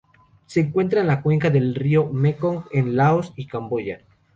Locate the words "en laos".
2.71-3.33